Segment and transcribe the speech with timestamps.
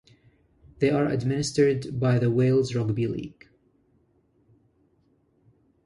[0.79, 3.47] They are administered by the Wales Rugby League.